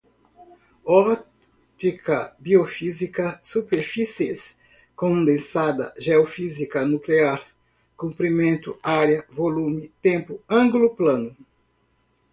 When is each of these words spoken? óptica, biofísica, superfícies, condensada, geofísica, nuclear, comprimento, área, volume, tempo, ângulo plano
óptica, 0.99 2.17
biofísica, 2.43 3.25
superfícies, 3.43 4.59
condensada, 4.95 5.93
geofísica, 5.95 6.83
nuclear, 6.87 7.39
comprimento, 7.95 8.79
área, 8.81 9.23
volume, 9.29 9.89
tempo, 10.01 10.41
ângulo 10.49 10.95
plano 10.95 11.31